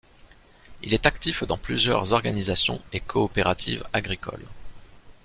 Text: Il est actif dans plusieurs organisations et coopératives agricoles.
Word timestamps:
Il 0.81 0.95
est 0.95 1.05
actif 1.05 1.43
dans 1.43 1.59
plusieurs 1.59 2.13
organisations 2.13 2.81
et 2.91 2.99
coopératives 2.99 3.85
agricoles. 3.93 4.47